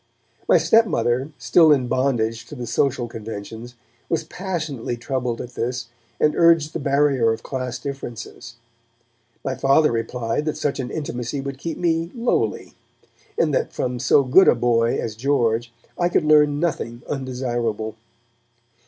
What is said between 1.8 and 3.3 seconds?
bondage to the social